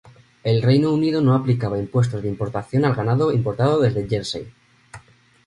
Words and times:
El 0.43 0.63
Reino 0.63 0.91
Unido 0.91 1.21
no 1.21 1.35
aplicaba 1.35 1.77
impuestos 1.77 2.23
de 2.23 2.27
importación 2.27 2.85
al 2.85 2.95
ganado 2.95 3.31
importado 3.31 3.79
desde 3.81 4.07
Jersey. 4.09 4.51